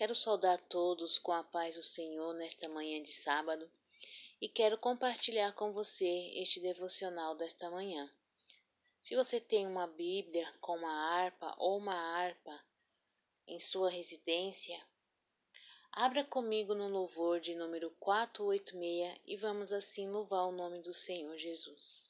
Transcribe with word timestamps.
Quero 0.00 0.14
saudar 0.14 0.58
todos 0.62 1.18
com 1.18 1.30
a 1.30 1.44
paz 1.44 1.76
do 1.76 1.82
Senhor 1.82 2.32
nesta 2.32 2.66
manhã 2.70 3.02
de 3.02 3.12
sábado 3.12 3.70
e 4.40 4.48
quero 4.48 4.78
compartilhar 4.78 5.52
com 5.52 5.74
você 5.74 6.32
este 6.36 6.58
devocional 6.58 7.34
desta 7.34 7.70
manhã. 7.70 8.10
Se 9.02 9.14
você 9.14 9.38
tem 9.38 9.66
uma 9.66 9.86
Bíblia 9.86 10.50
com 10.58 10.78
uma 10.78 10.90
harpa 10.90 11.54
ou 11.58 11.76
uma 11.76 11.92
harpa 11.92 12.64
em 13.46 13.60
sua 13.60 13.90
residência, 13.90 14.82
abra 15.92 16.24
comigo 16.24 16.74
no 16.74 16.88
louvor 16.88 17.38
de 17.38 17.54
número 17.54 17.90
486 18.00 19.20
e 19.26 19.36
vamos 19.36 19.70
assim 19.70 20.08
louvar 20.08 20.46
o 20.46 20.52
nome 20.52 20.80
do 20.80 20.94
Senhor 20.94 21.36
Jesus 21.36 22.08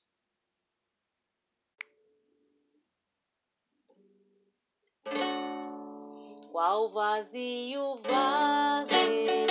qual 6.52 6.88
vazio 6.88 8.00
vazio. 8.02 9.49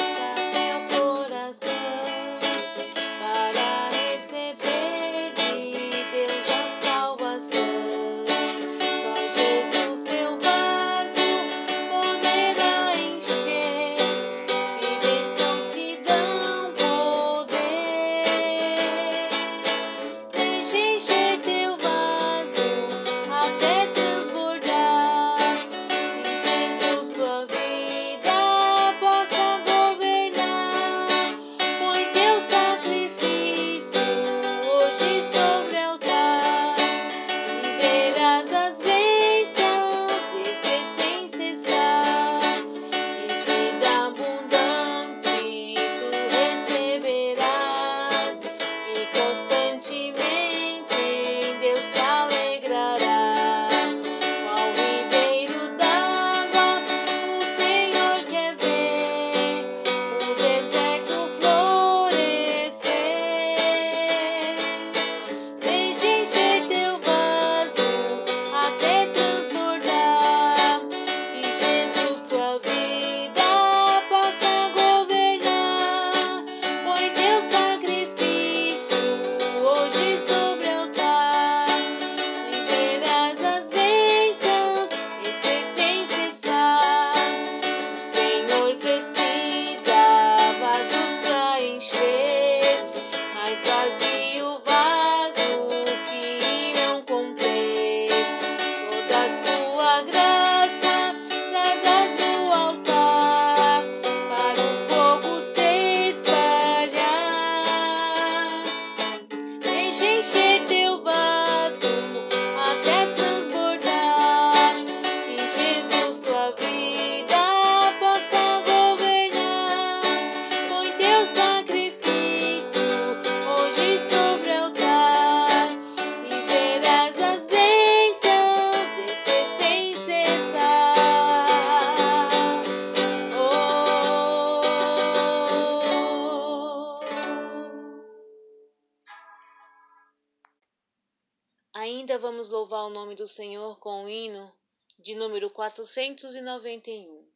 Ainda 142.09 142.23
vamos 142.23 142.49
louvar 142.49 142.85
o 142.85 142.89
nome 142.89 143.13
do 143.13 143.27
Senhor 143.27 143.77
com 143.77 144.05
o 144.05 144.09
hino 144.09 144.51
de 144.97 145.13
número 145.13 145.47
491. 145.51 147.28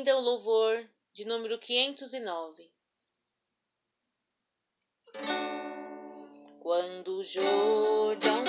Ainda 0.00 0.16
o 0.16 0.20
louvor 0.22 0.88
de 1.12 1.26
número 1.26 1.58
509. 1.58 2.72
Quando 6.62 7.18
o 7.18 7.22
Jordão 7.22 8.42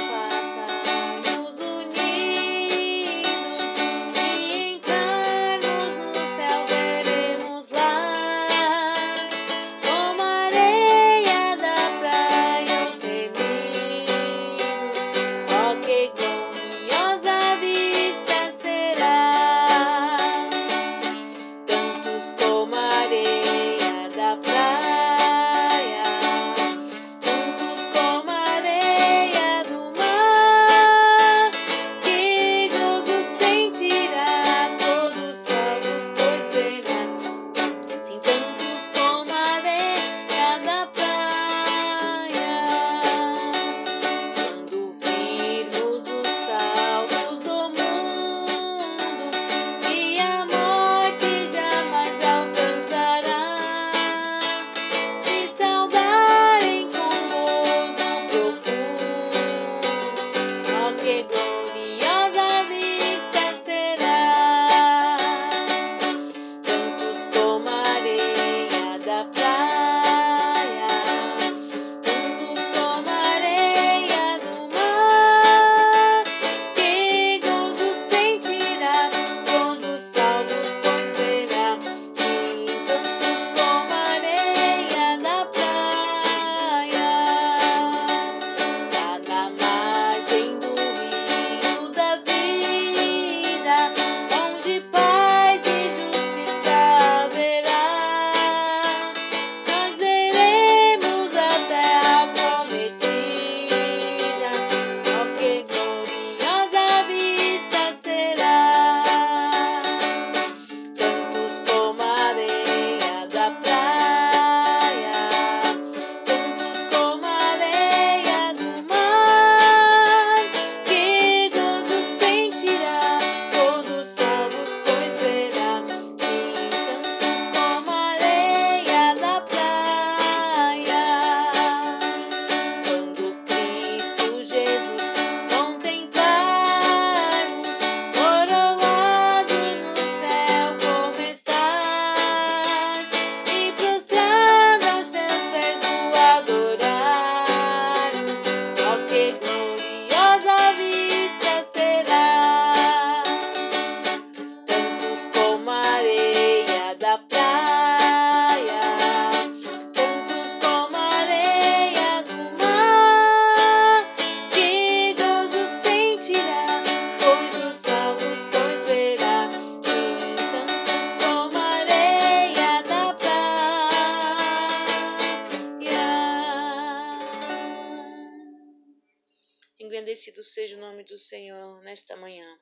Engrandecido 180.42 180.44
seja 180.44 180.76
o 180.76 180.80
nome 180.80 181.04
do 181.04 181.18
Senhor 181.18 181.82
nesta 181.84 182.16
manhã. 182.18 182.60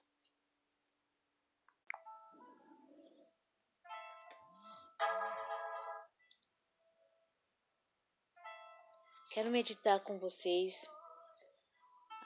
Quero 9.32 9.50
meditar 9.50 10.00
com 10.02 10.20
vocês 10.20 10.90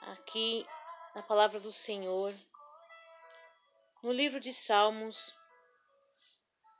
aqui 0.02 0.66
na 1.14 1.22
palavra 1.22 1.60
do 1.60 1.70
Senhor, 1.70 2.34
no 4.02 4.10
livro 4.10 4.40
de 4.40 4.52
Salmos, 4.52 5.36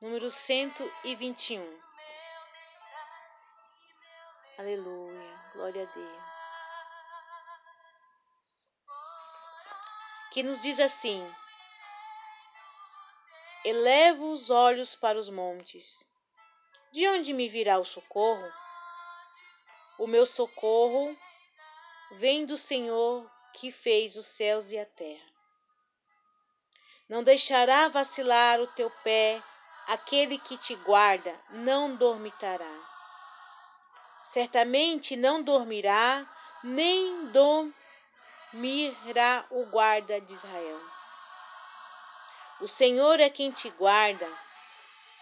número 0.01 0.29
121. 0.31 1.81
Aleluia, 4.59 5.53
glória 5.53 5.83
a 5.83 5.95
Deus. 5.95 6.54
Que 10.35 10.43
nos 10.43 10.61
diz 10.63 10.81
assim: 10.81 11.25
Elevo 13.65 14.33
os 14.33 14.51
olhos 14.51 14.93
para 14.93 15.17
os 15.17 15.31
montes. 15.31 16.05
De 16.91 17.07
onde 17.07 17.33
me 17.33 17.49
virá 17.49 17.79
o 17.79 17.85
socorro? 17.85 18.53
O 19.97 20.09
meu 20.09 20.27
socorro 20.27 21.17
vem 22.11 22.45
do 22.45 22.57
Senhor 22.57 23.31
que 23.53 23.71
fez 23.71 24.17
os 24.17 24.27
céus 24.27 24.73
e 24.73 24.77
a 24.77 24.85
terra. 24.85 25.25
Não 27.09 27.23
deixará 27.23 27.87
vacilar 27.87 28.59
o 28.61 28.67
teu 28.67 28.91
pé, 29.05 29.41
aquele 29.87 30.37
que 30.37 30.57
te 30.57 30.75
guarda 30.75 31.33
não 31.51 31.95
dormitará. 31.95 32.77
Certamente 34.25 35.15
não 35.15 35.41
dormirá, 35.41 36.29
nem 36.65 37.27
dormirá 37.27 37.84
o 39.51 39.65
guarda 39.67 40.21
de 40.21 40.33
Israel. 40.33 40.81
O 42.61 42.69
Senhor 42.69 43.19
é 43.19 43.29
quem 43.29 43.51
te 43.51 43.69
guarda, 43.71 44.29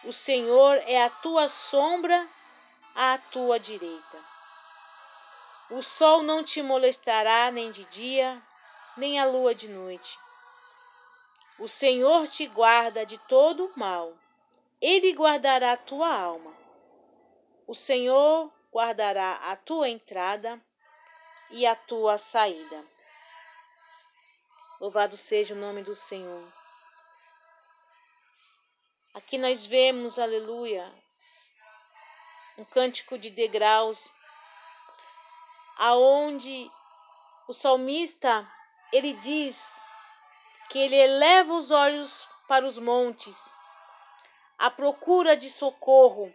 o 0.05 0.13
Senhor 0.13 0.77
é 0.87 1.03
a 1.03 1.09
tua 1.09 1.49
sombra 1.49 2.29
à 2.95 3.17
tua 3.17 3.59
direita. 3.59 4.19
O 5.71 5.81
sol 5.83 6.23
não 6.23 6.45
te 6.45 6.63
molestará 6.63 7.51
nem 7.51 7.71
de 7.71 7.87
dia, 7.87 8.43
nem 8.97 9.19
a 9.19 9.25
lua 9.25 9.55
de 9.55 9.69
noite. 9.69 10.19
O 11.59 11.67
Senhor 11.67 12.29
te 12.29 12.47
guarda 12.47 13.07
de 13.07 13.17
todo 13.17 13.67
o 13.67 13.79
mal. 13.79 14.13
Ele 14.81 15.13
guardará 15.13 15.73
a 15.73 15.77
tua 15.77 16.13
alma. 16.13 16.53
O 17.67 17.75
Senhor 17.75 18.53
guardará 18.71 19.33
a 19.51 19.57
tua 19.57 19.89
entrada 19.89 20.61
e 21.51 21.65
a 21.65 21.75
tua 21.75 22.19
saída. 22.19 22.92
Louvado 24.83 25.17
seja 25.17 25.55
o 25.55 25.57
nome 25.57 25.85
do 25.85 25.95
Senhor. 25.95 26.43
Aqui 29.15 29.39
nós 29.39 29.65
vemos, 29.65 30.19
aleluia, 30.19 30.93
um 32.59 32.65
cântico 32.65 33.17
de 33.17 33.31
degraus, 33.31 34.11
aonde 35.77 36.69
o 37.47 37.53
salmista 37.53 38.45
ele 38.93 39.13
diz 39.13 39.81
que 40.69 40.81
ele 40.81 40.97
eleva 40.97 41.53
os 41.53 41.71
olhos 41.71 42.29
para 42.49 42.67
os 42.67 42.77
montes, 42.77 43.53
à 44.59 44.69
procura 44.69 45.37
de 45.37 45.49
socorro. 45.49 46.35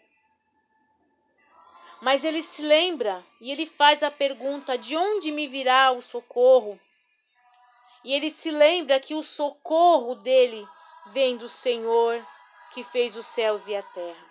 Mas 2.02 2.24
ele 2.24 2.42
se 2.42 2.62
lembra 2.62 3.22
e 3.42 3.52
ele 3.52 3.66
faz 3.66 4.04
a 4.04 4.10
pergunta: 4.10 4.78
de 4.78 4.96
onde 4.96 5.34
me 5.34 5.50
virá 5.50 5.92
o 5.92 6.02
socorro? 6.02 6.80
E 8.08 8.14
ele 8.14 8.32
se 8.32 8.50
lembra 8.52 9.02
que 9.02 9.14
o 9.14 9.22
socorro 9.22 10.16
dele 10.16 10.66
vem 11.08 11.36
do 11.36 11.50
Senhor 11.50 12.26
que 12.72 12.82
fez 12.82 13.18
os 13.18 13.26
céus 13.26 13.68
e 13.68 13.76
a 13.76 13.84
terra. 13.84 14.26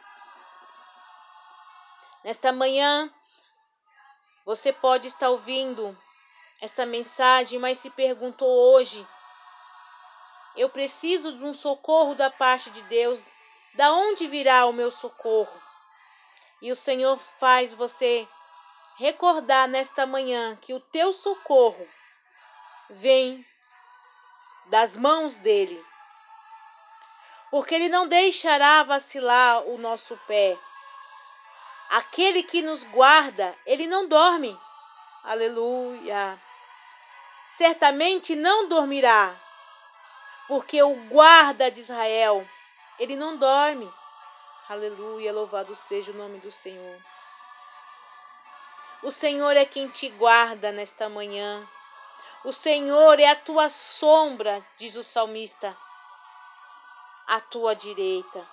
Nesta 2.25 2.55
manhã, 2.55 3.13
você 4.47 4.73
pode 4.73 5.09
estar 5.09 5.29
ouvindo 5.29 5.95
esta 6.59 6.87
mensagem, 6.87 7.59
mas 7.59 7.77
se 7.77 7.91
perguntou 7.91 8.49
hoje: 8.49 9.07
eu 10.57 10.71
preciso 10.71 11.37
de 11.37 11.45
um 11.45 11.53
socorro 11.53 12.15
da 12.15 12.31
parte 12.31 12.71
de 12.71 12.81
Deus, 12.85 13.27
da 13.75 13.93
onde 13.93 14.27
virá 14.27 14.65
o 14.65 14.73
meu 14.73 14.91
socorro? 14.91 15.63
E 16.63 16.73
o 16.73 16.77
Senhor 16.77 17.19
faz 17.19 17.75
você 17.75 18.27
recordar 18.97 19.69
nesta 19.69 20.07
manhã 20.07 20.57
que 20.63 20.73
o 20.73 20.81
teu 20.81 21.13
socorro 21.13 21.87
vem 22.89 23.45
das 24.67 24.97
mãos 24.97 25.37
dele. 25.37 25.85
Porque 27.51 27.75
ele 27.75 27.89
não 27.89 28.07
deixará 28.07 28.83
vacilar 28.83 29.63
o 29.63 29.79
nosso 29.79 30.17
pé. 30.27 30.59
Aquele 31.91 32.43
que 32.43 32.63
nos 32.63 32.83
guarda, 32.83 33.57
ele 33.65 33.87
não 33.87 34.09
dorme. 34.09 34.59
Aleluia. 35.23 36.41
Certamente 37.49 38.35
não 38.35 38.69
dormirá, 38.69 39.35
porque 40.49 40.83
o 40.83 40.95
guarda 41.09 41.71
de 41.71 41.81
Israel, 41.81 42.47
ele 42.99 43.17
não 43.17 43.37
dorme. 43.37 43.93
Aleluia, 44.69 45.33
louvado 45.33 45.75
seja 45.75 46.11
o 46.11 46.17
nome 46.17 46.39
do 46.39 46.51
Senhor. 46.51 47.01
O 49.03 49.11
Senhor 49.11 49.57
é 49.57 49.65
quem 49.65 49.89
te 49.89 50.09
guarda 50.11 50.73
nesta 50.73 51.09
manhã. 51.09 51.67
O 52.47 52.53
Senhor 52.53 53.19
é 53.19 53.27
a 53.27 53.35
tua 53.35 53.69
sombra, 53.69 54.65
diz 54.77 54.95
o 54.95 55.03
salmista, 55.03 55.77
à 57.27 57.41
tua 57.41 57.75
direita. 57.75 58.49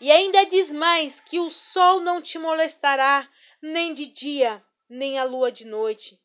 E 0.00 0.12
ainda 0.12 0.46
diz 0.46 0.70
mais 0.70 1.20
que 1.20 1.40
o 1.40 1.50
sol 1.50 1.98
não 1.98 2.22
te 2.22 2.38
molestará, 2.38 3.28
nem 3.60 3.92
de 3.92 4.06
dia, 4.06 4.64
nem 4.88 5.18
a 5.18 5.24
lua 5.24 5.50
de 5.50 5.64
noite, 5.64 6.16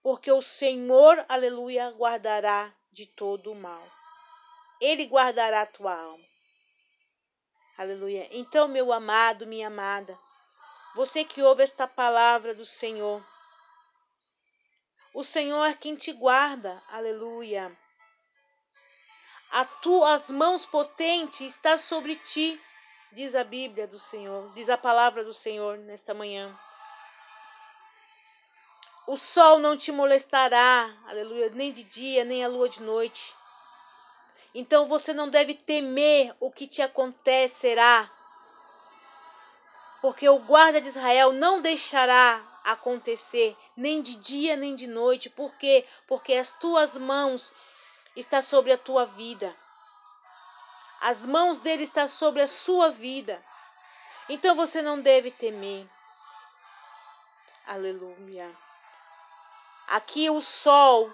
porque 0.00 0.30
o 0.30 0.40
Senhor, 0.40 1.26
aleluia, 1.28 1.90
guardará 1.90 2.72
de 2.92 3.06
todo 3.06 3.50
o 3.50 3.56
mal. 3.56 3.84
Ele 4.80 5.06
guardará 5.06 5.62
a 5.62 5.66
tua 5.66 5.92
alma. 5.92 6.24
Aleluia. 7.76 8.28
Então, 8.30 8.68
meu 8.68 8.92
amado, 8.92 9.44
minha 9.44 9.66
amada, 9.66 10.16
você 10.94 11.24
que 11.24 11.42
ouve 11.42 11.64
esta 11.64 11.88
palavra 11.88 12.54
do 12.54 12.64
Senhor, 12.64 13.20
o 15.14 15.22
Senhor 15.22 15.64
é 15.64 15.74
quem 15.74 15.94
te 15.94 16.12
guarda. 16.12 16.82
Aleluia. 16.88 17.76
As 19.50 19.68
tuas 19.80 20.30
mãos 20.30 20.64
potentes 20.64 21.40
está 21.40 21.76
sobre 21.76 22.16
ti 22.16 22.60
diz 23.12 23.34
a 23.34 23.44
Bíblia 23.44 23.86
do 23.86 23.98
Senhor, 23.98 24.50
diz 24.54 24.70
a 24.70 24.78
palavra 24.78 25.22
do 25.22 25.32
Senhor 25.32 25.76
nesta 25.78 26.14
manhã. 26.14 26.58
O 29.06 29.16
sol 29.16 29.58
não 29.58 29.76
te 29.76 29.92
molestará, 29.92 30.94
aleluia, 31.06 31.50
nem 31.50 31.72
de 31.72 31.84
dia, 31.84 32.24
nem 32.24 32.44
a 32.44 32.48
lua 32.48 32.68
de 32.68 32.80
noite. 32.80 33.36
Então 34.54 34.86
você 34.86 35.12
não 35.12 35.28
deve 35.28 35.54
temer 35.54 36.34
o 36.40 36.50
que 36.50 36.66
te 36.66 36.80
acontecerá, 36.80 38.10
porque 40.00 40.28
o 40.28 40.38
guarda 40.38 40.80
de 40.80 40.88
Israel 40.88 41.32
não 41.32 41.60
deixará 41.60 42.42
acontecer, 42.64 43.56
nem 43.76 44.00
de 44.00 44.16
dia, 44.16 44.56
nem 44.56 44.74
de 44.74 44.86
noite. 44.86 45.30
Por 45.30 45.54
quê? 45.54 45.86
Porque 46.06 46.34
as 46.34 46.54
tuas 46.54 46.96
mãos 46.96 47.52
estão 48.16 48.42
sobre 48.42 48.72
a 48.72 48.78
tua 48.78 49.04
vida. 49.04 49.54
As 51.00 51.26
mãos 51.26 51.58
dele 51.58 51.82
estão 51.82 52.06
sobre 52.06 52.42
a 52.42 52.46
sua 52.46 52.90
vida. 52.90 53.42
Então 54.28 54.54
você 54.54 54.80
não 54.80 55.00
deve 55.00 55.30
temer. 55.30 55.86
Aleluia. 57.66 58.50
Aqui 59.88 60.30
o 60.30 60.40
sol 60.40 61.12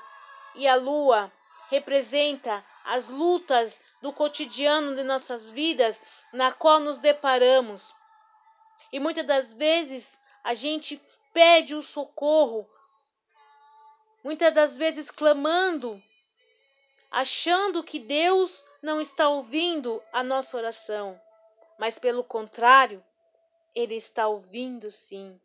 e 0.55 0.69
a 0.69 0.75
lua 0.75 1.33
representa 1.69 2.65
as 2.85 3.09
lutas 3.09 3.81
do 4.01 4.13
cotidiano 4.13 4.95
de 4.95 5.03
nossas 5.03 5.51
vidas 5.51 6.01
na 6.33 6.53
qual 6.53 6.81
nos 6.81 6.99
deparamos. 6.99 7.95
E 8.93 8.99
muitas 8.99 9.27
das 9.27 9.55
vezes 9.55 10.19
a 10.43 10.55
gente 10.55 11.01
pede 11.39 11.73
o 11.73 11.83
socorro, 11.83 12.69
muitas 14.25 14.53
das 14.53 14.77
vezes 14.77 15.09
clamando, 15.09 16.03
achando 17.13 17.81
que 17.85 18.01
Deus 18.01 18.65
não 18.83 19.01
está 19.01 19.29
ouvindo 19.29 20.03
a 20.13 20.21
nossa 20.25 20.57
oração, 20.57 21.17
mas 21.79 21.97
pelo 21.97 22.25
contrário, 22.25 23.05
ele 23.73 23.95
está 23.95 24.27
ouvindo 24.27 24.91
sim. 24.91 25.41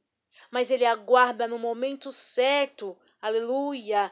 Mas 0.50 0.72
ele 0.72 0.84
aguarda 0.84 1.48
no 1.48 1.60
momento 1.60 2.12
certo, 2.12 2.98
aleluia, 3.22 4.12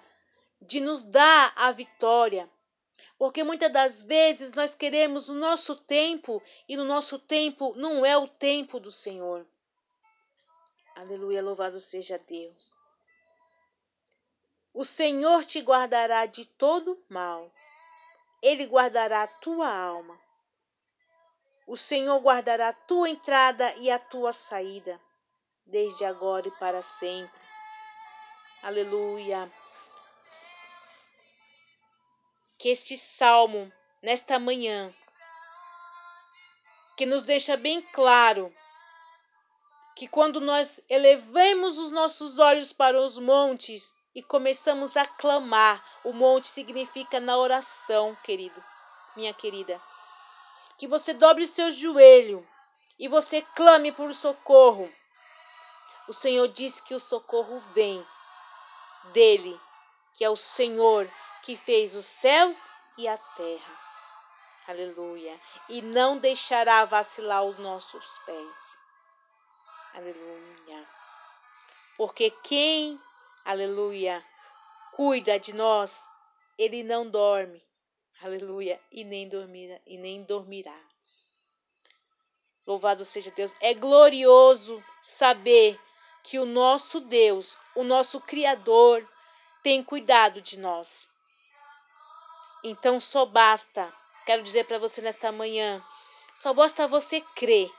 de 0.61 0.79
nos 0.79 1.03
dar 1.03 1.51
a 1.55 1.71
vitória. 1.71 2.47
Porque 3.17 3.43
muitas 3.43 3.73
das 3.73 4.03
vezes 4.03 4.53
nós 4.53 4.75
queremos 4.75 5.29
o 5.29 5.33
nosso 5.33 5.75
tempo 5.75 6.43
e 6.69 6.77
no 6.77 6.85
nosso 6.85 7.17
tempo 7.17 7.73
não 7.75 8.05
é 8.05 8.15
o 8.15 8.27
tempo 8.27 8.79
do 8.79 8.91
Senhor. 8.91 9.47
Aleluia, 11.01 11.41
louvado 11.41 11.79
seja 11.79 12.17
Deus. 12.17 12.75
O 14.73 14.85
Senhor 14.85 15.43
te 15.43 15.59
guardará 15.59 16.25
de 16.25 16.45
todo 16.45 17.03
mal 17.09 17.51
ele 18.41 18.65
guardará 18.65 19.23
a 19.23 19.27
tua 19.27 19.71
alma. 19.71 20.19
O 21.67 21.77
Senhor 21.77 22.19
guardará 22.19 22.69
a 22.69 22.73
tua 22.73 23.09
entrada 23.09 23.73
e 23.77 23.91
a 23.91 23.99
tua 23.99 24.33
saída, 24.33 24.99
desde 25.65 26.03
agora 26.03 26.47
e 26.47 26.51
para 26.51 26.81
sempre. 26.81 27.41
Aleluia. 28.63 29.51
Que 32.57 32.69
este 32.69 32.97
salmo, 32.97 33.71
nesta 34.01 34.39
manhã, 34.39 34.93
que 36.97 37.05
nos 37.05 37.23
deixa 37.23 37.55
bem 37.55 37.81
claro 37.81 38.53
que 39.95 40.07
quando 40.07 40.39
nós 40.41 40.79
elevemos 40.89 41.77
os 41.77 41.91
nossos 41.91 42.39
olhos 42.39 42.73
para 42.73 42.99
os 42.99 43.17
montes 43.17 43.95
e 44.13 44.21
começamos 44.23 44.97
a 44.97 45.05
clamar, 45.05 45.83
o 46.03 46.13
monte 46.13 46.47
significa 46.47 47.19
na 47.19 47.37
oração, 47.37 48.17
querido 48.23 48.61
minha 49.15 49.33
querida. 49.33 49.81
Que 50.77 50.87
você 50.87 51.13
dobre 51.13 51.43
o 51.43 51.47
seu 51.47 51.71
joelho 51.71 52.47
e 52.97 53.07
você 53.07 53.41
clame 53.41 53.91
por 53.91 54.13
socorro. 54.13 54.91
O 56.07 56.13
Senhor 56.13 56.47
diz 56.47 56.81
que 56.81 56.95
o 56.95 56.99
socorro 56.99 57.59
vem 57.73 58.05
dele, 59.13 59.59
que 60.13 60.23
é 60.23 60.29
o 60.29 60.35
Senhor 60.35 61.09
que 61.43 61.55
fez 61.55 61.95
os 61.95 62.05
céus 62.05 62.69
e 62.97 63.07
a 63.07 63.17
terra. 63.17 63.79
Aleluia. 64.67 65.39
E 65.69 65.81
não 65.81 66.17
deixará 66.17 66.85
vacilar 66.85 67.43
os 67.43 67.57
nossos 67.57 68.19
pés. 68.25 68.80
Aleluia. 69.93 70.87
Porque 71.97 72.29
quem, 72.29 72.99
aleluia, 73.43 74.25
cuida 74.93 75.37
de 75.37 75.53
nós, 75.53 76.01
ele 76.57 76.81
não 76.81 77.09
dorme. 77.09 77.61
Aleluia. 78.21 78.79
E 78.91 79.03
nem 79.03 79.27
dormirá, 79.27 79.79
e 79.85 79.97
nem 79.97 80.23
dormirá. 80.23 80.79
Louvado 82.65 83.03
seja 83.03 83.31
Deus. 83.31 83.53
É 83.59 83.73
glorioso 83.73 84.83
saber 85.01 85.79
que 86.23 86.39
o 86.39 86.45
nosso 86.45 87.01
Deus, 87.01 87.57
o 87.75 87.83
nosso 87.83 88.21
Criador, 88.21 89.05
tem 89.63 89.83
cuidado 89.83 90.41
de 90.41 90.57
nós. 90.57 91.09
Então 92.63 92.99
só 92.99 93.25
basta, 93.25 93.91
quero 94.25 94.43
dizer 94.43 94.65
para 94.65 94.77
você 94.77 95.01
nesta 95.01 95.31
manhã, 95.31 95.83
só 96.35 96.53
basta 96.53 96.87
você 96.87 97.19
crer 97.35 97.69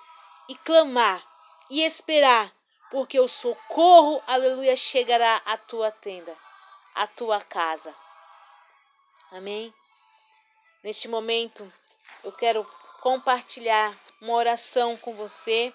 e 0.48 0.56
clamar 0.56 1.31
e 1.72 1.80
esperar, 1.86 2.52
porque 2.90 3.18
o 3.18 3.26
socorro, 3.26 4.22
aleluia, 4.26 4.76
chegará 4.76 5.40
à 5.46 5.56
tua 5.56 5.90
tenda, 5.90 6.36
à 6.94 7.06
tua 7.06 7.40
casa. 7.40 7.94
Amém? 9.30 9.72
Neste 10.84 11.08
momento, 11.08 11.72
eu 12.22 12.30
quero 12.30 12.62
compartilhar 13.00 13.90
uma 14.20 14.34
oração 14.34 14.98
com 14.98 15.14
você. 15.14 15.72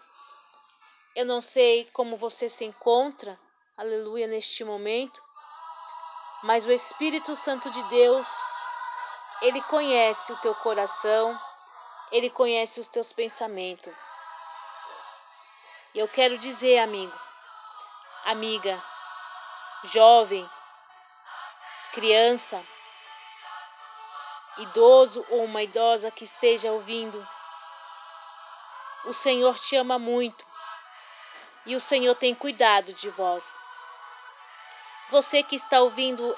Eu 1.16 1.26
não 1.26 1.42
sei 1.42 1.90
como 1.94 2.16
você 2.16 2.48
se 2.48 2.64
encontra, 2.64 3.40
aleluia, 3.76 4.28
neste 4.28 4.64
momento, 4.64 5.20
mas 6.44 6.68
o 6.68 6.72
Espírito 6.72 7.36
Santo 7.36 7.72
de 7.72 7.84
Deus 7.86 8.40
Ele 9.42 9.64
conhece 9.64 10.32
o 10.32 10.38
teu 10.38 10.54
coração, 10.54 11.40
ele 12.12 12.30
conhece 12.30 12.80
os 12.80 12.88
teus 12.88 13.12
pensamentos. 13.12 14.07
E 15.94 16.00
eu 16.00 16.08
quero 16.08 16.38
dizer, 16.38 16.80
amigo, 16.80 17.18
amiga, 18.26 18.82
jovem, 19.84 20.48
criança, 21.94 22.64
idoso 24.58 25.26
ou 25.30 25.44
uma 25.46 25.64
idosa 25.64 26.12
que 26.12 26.24
esteja 26.24 26.72
ouvindo, 26.72 27.28
o 29.06 29.14
Senhor 29.14 29.58
te 29.58 29.76
ama 29.76 29.98
muito 29.98 30.46
e 31.66 31.76
o 31.76 31.80
Senhor 31.80 32.16
tem 32.16 32.36
cuidado 32.36 32.94
de 32.94 33.10
vós. 33.10 33.58
Você 35.10 35.42
que 35.44 35.56
está 35.56 35.80
ouvindo 35.82 36.38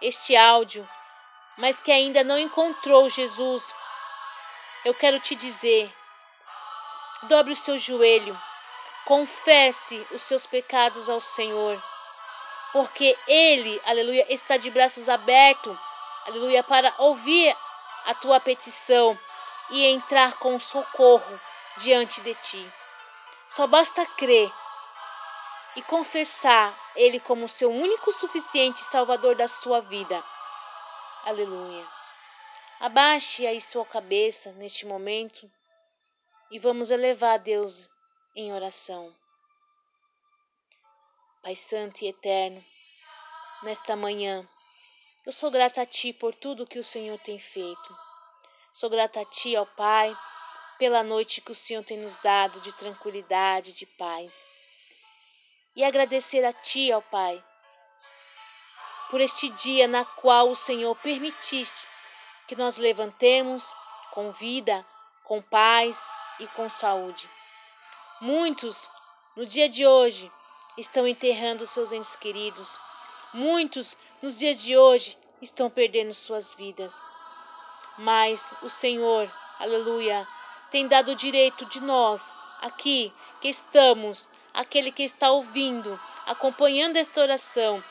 este 0.00 0.34
áudio, 0.36 0.88
mas 1.56 1.80
que 1.80 1.92
ainda 1.92 2.24
não 2.24 2.38
encontrou 2.38 3.08
Jesus, 3.08 3.74
eu 4.84 4.94
quero 4.94 5.20
te 5.20 5.34
dizer: 5.34 5.94
dobre 7.24 7.52
o 7.52 7.56
seu 7.56 7.78
joelho, 7.78 8.40
confesse 9.04 10.06
os 10.10 10.22
seus 10.22 10.46
pecados 10.46 11.08
ao 11.08 11.20
Senhor, 11.20 11.82
porque 12.72 13.18
Ele, 13.26 13.80
aleluia, 13.84 14.26
está 14.32 14.56
de 14.56 14.70
braços 14.70 15.08
abertos, 15.08 15.76
aleluia, 16.26 16.62
para 16.62 16.94
ouvir 16.98 17.56
a 18.06 18.14
tua 18.14 18.40
petição 18.40 19.18
e 19.70 19.84
entrar 19.86 20.38
com 20.38 20.58
socorro 20.58 21.40
diante 21.76 22.20
de 22.20 22.34
ti. 22.34 22.72
Só 23.48 23.66
basta 23.66 24.06
crer 24.06 24.52
e 25.76 25.82
confessar 25.82 26.76
Ele 26.94 27.18
como 27.18 27.48
seu 27.48 27.70
único 27.70 28.12
suficiente 28.12 28.80
Salvador 28.80 29.34
da 29.34 29.48
sua 29.48 29.80
vida. 29.80 30.22
Aleluia. 31.24 31.86
Abaixe 32.78 33.46
aí 33.46 33.60
sua 33.60 33.84
cabeça 33.84 34.52
neste 34.52 34.86
momento 34.86 35.50
e 36.50 36.58
vamos 36.58 36.90
elevar 36.90 37.34
a 37.34 37.36
Deus 37.36 37.89
em 38.34 38.52
oração. 38.52 39.14
Pai 41.42 41.56
Santo 41.56 42.04
e 42.04 42.08
Eterno, 42.08 42.64
nesta 43.62 43.96
manhã, 43.96 44.46
eu 45.26 45.32
sou 45.32 45.50
grata 45.50 45.82
a 45.82 45.86
Ti 45.86 46.12
por 46.12 46.34
tudo 46.34 46.66
que 46.66 46.78
o 46.78 46.84
Senhor 46.84 47.18
tem 47.18 47.38
feito. 47.38 47.98
Sou 48.72 48.88
grata 48.88 49.20
a 49.20 49.24
Ti, 49.24 49.56
ó 49.56 49.64
Pai, 49.64 50.16
pela 50.78 51.02
noite 51.02 51.40
que 51.40 51.50
o 51.50 51.54
Senhor 51.54 51.82
tem 51.82 51.98
nos 51.98 52.16
dado 52.16 52.60
de 52.60 52.72
tranquilidade, 52.74 53.72
de 53.72 53.84
paz. 53.84 54.46
E 55.74 55.82
agradecer 55.82 56.44
a 56.44 56.52
Ti, 56.52 56.92
ó 56.92 57.00
Pai, 57.00 57.42
por 59.10 59.20
este 59.20 59.48
dia 59.50 59.88
na 59.88 60.04
qual 60.04 60.50
o 60.50 60.56
Senhor 60.56 60.94
permitiste 60.96 61.88
que 62.46 62.54
nós 62.54 62.76
levantemos 62.76 63.74
com 64.12 64.30
vida, 64.30 64.86
com 65.24 65.42
paz 65.42 66.04
e 66.38 66.46
com 66.48 66.68
saúde. 66.68 67.28
Muitos, 68.22 68.86
no 69.34 69.46
dia 69.46 69.66
de 69.66 69.86
hoje, 69.86 70.30
estão 70.76 71.08
enterrando 71.08 71.66
seus 71.66 71.90
entes 71.90 72.14
queridos. 72.14 72.78
Muitos, 73.32 73.96
nos 74.20 74.38
dias 74.38 74.60
de 74.60 74.76
hoje, 74.76 75.16
estão 75.40 75.70
perdendo 75.70 76.12
suas 76.12 76.54
vidas. 76.54 76.92
Mas 77.96 78.52
o 78.60 78.68
Senhor, 78.68 79.32
aleluia, 79.58 80.28
tem 80.70 80.86
dado 80.86 81.12
o 81.12 81.14
direito 81.14 81.64
de 81.64 81.80
nós, 81.80 82.34
aqui 82.60 83.10
que 83.40 83.48
estamos, 83.48 84.28
aquele 84.52 84.92
que 84.92 85.02
está 85.02 85.30
ouvindo, 85.30 85.98
acompanhando 86.26 86.98
esta 86.98 87.22
oração, 87.22 87.82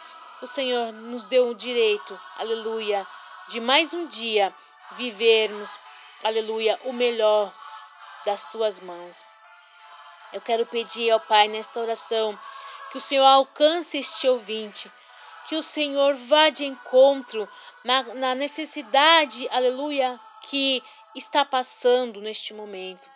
o 0.43 0.45
Senhor 0.45 0.93
nos 0.93 1.23
deu 1.23 1.49
o 1.49 1.55
direito, 1.55 2.19
aleluia, 2.37 3.07
de 3.47 3.59
mais 3.59 3.95
um 3.95 4.05
dia 4.05 4.53
vivermos, 4.91 5.79
aleluia, 6.23 6.79
o 6.83 6.93
melhor 6.93 7.51
das 8.23 8.45
tuas 8.51 8.79
mãos. 8.79 9.25
Eu 10.31 10.41
quero 10.41 10.65
pedir 10.65 11.09
ao 11.09 11.19
Pai 11.19 11.47
nesta 11.47 11.79
oração 11.79 12.37
que 12.91 12.97
o 12.97 13.01
Senhor 13.01 13.25
alcance 13.25 13.97
este 13.97 14.27
ouvinte, 14.27 14.91
que 15.47 15.55
o 15.55 15.61
Senhor 15.61 16.15
vá 16.15 16.49
de 16.49 16.65
encontro 16.65 17.49
na, 17.83 18.03
na 18.13 18.35
necessidade, 18.35 19.47
aleluia, 19.49 20.19
que 20.43 20.83
está 21.15 21.43
passando 21.43 22.21
neste 22.21 22.53
momento. 22.53 23.09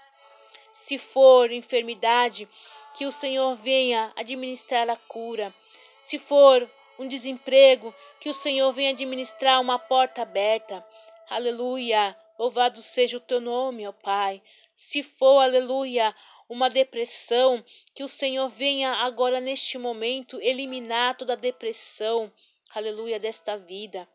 Se 0.72 0.98
for 0.98 1.52
enfermidade, 1.52 2.50
que 2.96 3.06
o 3.06 3.12
Senhor 3.12 3.56
venha 3.56 4.12
administrar 4.16 4.90
a 4.90 4.96
cura. 4.96 5.54
Se 6.02 6.18
for 6.18 6.70
um 6.98 7.08
desemprego, 7.08 7.94
que 8.20 8.30
o 8.30 8.34
Senhor 8.34 8.72
venha 8.72 8.92
administrar 8.92 9.60
uma 9.60 9.78
porta 9.78 10.22
aberta. 10.22 10.86
Aleluia! 11.30 12.16
Louvado 12.38 12.82
seja 12.82 13.18
o 13.18 13.20
teu 13.20 13.40
nome, 13.40 13.88
ó 13.88 13.92
Pai. 13.92 14.42
Se 14.76 15.04
for, 15.04 15.40
aleluia, 15.40 16.16
uma 16.50 16.70
depressão, 16.70 17.64
que 17.94 18.04
o 18.04 18.08
Senhor 18.08 18.48
venha 18.48 18.92
agora 18.92 19.40
neste 19.40 19.78
momento 19.78 20.40
eliminar 20.42 21.16
toda 21.16 21.34
a 21.34 21.38
depressão, 21.38 22.32
aleluia, 22.74 23.20
desta 23.20 23.58
vida. 23.58 24.08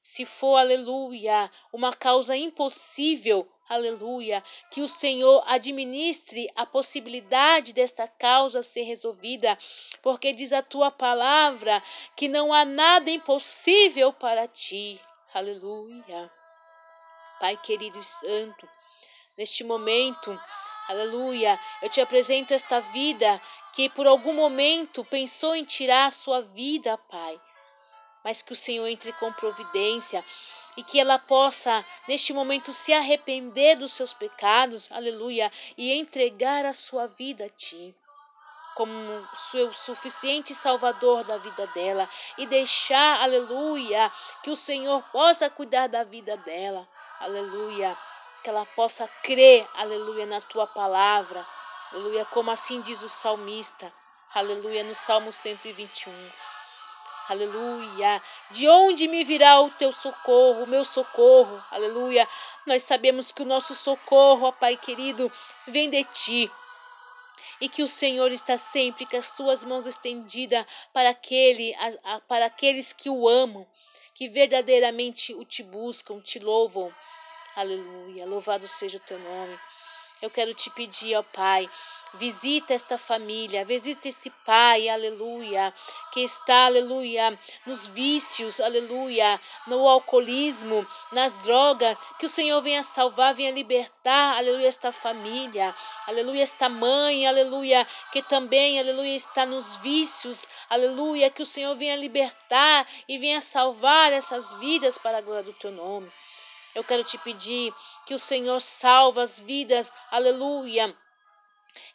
Se 0.00 0.26
for, 0.26 0.56
aleluia, 0.56 1.50
uma 1.72 1.92
causa 1.92 2.36
impossível, 2.36 3.48
aleluia, 3.68 4.42
que 4.70 4.82
o 4.82 4.88
Senhor 4.88 5.44
administre 5.46 6.48
a 6.56 6.66
possibilidade 6.66 7.72
desta 7.72 8.08
causa 8.08 8.62
ser 8.62 8.82
resolvida, 8.82 9.56
porque 10.02 10.32
diz 10.32 10.52
a 10.52 10.62
tua 10.62 10.90
palavra 10.90 11.82
que 12.16 12.28
não 12.28 12.52
há 12.52 12.64
nada 12.64 13.10
impossível 13.10 14.12
para 14.12 14.48
ti, 14.48 15.00
aleluia. 15.32 16.30
Pai 17.38 17.56
querido 17.56 17.98
e 17.98 18.04
santo, 18.04 18.68
neste 19.36 19.64
momento, 19.64 20.38
aleluia, 20.92 21.58
eu 21.82 21.88
te 21.88 22.00
apresento 22.00 22.54
esta 22.54 22.80
vida 22.80 23.40
que 23.72 23.88
por 23.88 24.06
algum 24.06 24.32
momento 24.32 25.04
pensou 25.04 25.54
em 25.54 25.64
tirar 25.64 26.06
a 26.06 26.10
sua 26.10 26.42
vida, 26.42 26.96
Pai. 26.96 27.40
Mas 28.22 28.40
que 28.42 28.52
o 28.52 28.56
Senhor 28.56 28.86
entre 28.86 29.12
com 29.14 29.32
providência 29.32 30.24
e 30.76 30.82
que 30.82 31.00
ela 31.00 31.18
possa, 31.18 31.84
neste 32.08 32.32
momento, 32.32 32.72
se 32.72 32.92
arrepender 32.92 33.76
dos 33.76 33.92
seus 33.92 34.12
pecados, 34.12 34.90
aleluia, 34.92 35.50
e 35.76 35.92
entregar 35.92 36.64
a 36.64 36.72
sua 36.72 37.06
vida 37.06 37.46
a 37.46 37.48
Ti, 37.48 37.94
como 38.74 39.28
seu 39.50 39.72
suficiente 39.72 40.54
Salvador 40.54 41.24
da 41.24 41.36
vida 41.36 41.66
dela, 41.68 42.08
e 42.38 42.46
deixar, 42.46 43.20
aleluia, 43.22 44.10
que 44.42 44.50
o 44.50 44.56
Senhor 44.56 45.02
possa 45.10 45.50
cuidar 45.50 45.88
da 45.88 46.04
vida 46.04 46.36
dela, 46.38 46.88
aleluia, 47.20 47.96
que 48.42 48.50
ela 48.50 48.66
possa 48.66 49.06
crer, 49.22 49.66
aleluia, 49.74 50.26
na 50.26 50.40
Tua 50.40 50.66
palavra, 50.66 51.46
aleluia, 51.92 52.24
como 52.24 52.50
assim 52.50 52.80
diz 52.80 53.02
o 53.02 53.08
salmista, 53.08 53.92
aleluia, 54.34 54.82
no 54.82 54.94
Salmo 54.94 55.30
121. 55.30 56.12
Aleluia. 57.28 58.20
De 58.50 58.68
onde 58.68 59.06
me 59.06 59.22
virá 59.22 59.60
o 59.60 59.70
teu 59.70 59.92
socorro, 59.92 60.64
o 60.64 60.66
meu 60.66 60.84
socorro? 60.84 61.62
Aleluia. 61.70 62.28
Nós 62.66 62.82
sabemos 62.82 63.30
que 63.30 63.42
o 63.42 63.46
nosso 63.46 63.74
socorro, 63.74 64.48
ó 64.48 64.52
Pai 64.52 64.76
querido, 64.76 65.30
vem 65.66 65.88
de 65.88 66.02
ti. 66.04 66.50
E 67.60 67.68
que 67.68 67.82
o 67.82 67.86
Senhor 67.86 68.32
está 68.32 68.58
sempre 68.58 69.06
com 69.06 69.16
as 69.16 69.30
tuas 69.30 69.64
mãos 69.64 69.86
estendidas 69.86 70.66
para, 70.92 71.10
aquele, 71.10 71.74
para 72.26 72.46
aqueles 72.46 72.92
que 72.92 73.08
o 73.08 73.28
amam, 73.28 73.66
que 74.14 74.28
verdadeiramente 74.28 75.32
o 75.32 75.44
te 75.44 75.62
buscam, 75.62 76.20
te 76.20 76.40
louvam. 76.40 76.92
Aleluia. 77.54 78.26
Louvado 78.26 78.66
seja 78.66 78.98
o 78.98 79.00
teu 79.00 79.18
nome. 79.18 79.58
Eu 80.20 80.30
quero 80.30 80.54
te 80.54 80.70
pedir, 80.70 81.16
ó 81.16 81.22
Pai, 81.22 81.68
Visita 82.14 82.74
esta 82.74 82.98
família, 82.98 83.64
visita 83.64 84.06
esse 84.06 84.28
pai, 84.44 84.86
aleluia, 84.86 85.72
que 86.12 86.20
está, 86.20 86.66
aleluia, 86.66 87.38
nos 87.64 87.88
vícios, 87.88 88.60
aleluia, 88.60 89.40
no 89.66 89.88
alcoolismo, 89.88 90.86
nas 91.10 91.34
drogas, 91.36 91.96
que 92.18 92.26
o 92.26 92.28
Senhor 92.28 92.60
venha 92.60 92.82
salvar, 92.82 93.32
venha 93.32 93.50
libertar, 93.50 94.36
aleluia, 94.36 94.68
esta 94.68 94.92
família, 94.92 95.74
aleluia, 96.06 96.42
esta 96.42 96.68
mãe, 96.68 97.26
aleluia, 97.26 97.86
que 98.12 98.22
também, 98.22 98.78
aleluia, 98.78 99.16
está 99.16 99.46
nos 99.46 99.78
vícios, 99.78 100.46
aleluia, 100.68 101.30
que 101.30 101.40
o 101.40 101.46
Senhor 101.46 101.74
venha 101.76 101.96
libertar 101.96 102.86
e 103.08 103.16
venha 103.16 103.40
salvar 103.40 104.12
essas 104.12 104.52
vidas 104.58 104.98
para 104.98 105.16
a 105.16 105.22
glória 105.22 105.44
do 105.44 105.54
teu 105.54 105.70
nome. 105.70 106.12
Eu 106.74 106.84
quero 106.84 107.04
te 107.04 107.18
pedir 107.18 107.74
que 108.06 108.14
o 108.14 108.18
Senhor 108.18 108.60
salva 108.60 109.22
as 109.22 109.40
vidas, 109.40 109.92
aleluia 110.10 110.96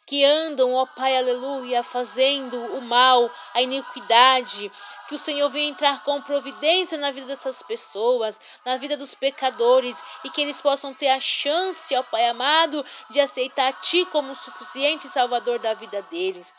que 0.06 0.24
andam, 0.24 0.74
ó 0.74 0.86
Pai, 0.86 1.16
aleluia, 1.16 1.82
fazendo 1.82 2.58
o 2.76 2.80
mal, 2.80 3.30
a 3.54 3.62
iniquidade. 3.62 4.72
Que 5.06 5.14
o 5.14 5.18
Senhor 5.18 5.48
venha 5.48 5.68
entrar 5.68 6.02
com 6.02 6.20
providência 6.20 6.98
na 6.98 7.10
vida 7.10 7.26
dessas 7.26 7.62
pessoas, 7.62 8.40
na 8.64 8.76
vida 8.76 8.96
dos 8.96 9.14
pecadores, 9.14 9.96
e 10.24 10.30
que 10.30 10.40
eles 10.40 10.60
possam 10.60 10.92
ter 10.94 11.08
a 11.10 11.20
chance, 11.20 11.94
ó 11.94 12.02
Pai 12.02 12.26
amado, 12.26 12.84
de 13.10 13.20
aceitar 13.20 13.68
a 13.68 13.72
Ti 13.72 14.04
como 14.06 14.32
o 14.32 14.36
suficiente 14.36 15.08
Salvador 15.08 15.58
da 15.58 15.74
vida 15.74 16.02
deles. 16.10 16.54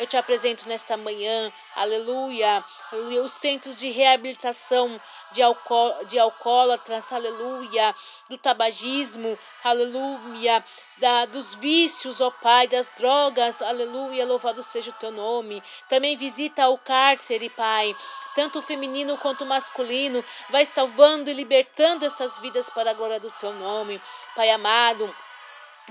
Eu 0.00 0.06
te 0.06 0.16
apresento 0.16 0.66
nesta 0.66 0.96
manhã, 0.96 1.52
aleluia, 1.76 2.64
aleluia, 2.90 3.22
os 3.22 3.32
centros 3.32 3.76
de 3.76 3.90
reabilitação 3.90 4.98
de, 5.30 5.42
alco 5.42 5.92
de 6.06 6.18
alcoólatras, 6.18 7.12
aleluia, 7.12 7.94
do 8.26 8.38
tabagismo, 8.38 9.38
aleluia, 9.62 10.64
da, 10.96 11.26
dos 11.26 11.54
vícios, 11.54 12.18
ó 12.22 12.30
Pai, 12.30 12.66
das 12.66 12.90
drogas, 12.96 13.60
aleluia, 13.60 14.24
louvado 14.24 14.62
seja 14.62 14.90
o 14.90 14.94
teu 14.94 15.10
nome. 15.10 15.62
Também 15.86 16.16
visita 16.16 16.66
o 16.70 16.78
cárcere, 16.78 17.50
Pai, 17.50 17.94
tanto 18.34 18.62
feminino 18.62 19.18
quanto 19.18 19.44
masculino, 19.44 20.24
vai 20.48 20.64
salvando 20.64 21.28
e 21.28 21.34
libertando 21.34 22.06
essas 22.06 22.38
vidas 22.38 22.70
para 22.70 22.92
a 22.92 22.94
glória 22.94 23.20
do 23.20 23.30
teu 23.32 23.52
nome. 23.52 24.00
Pai 24.34 24.48
amado, 24.48 25.14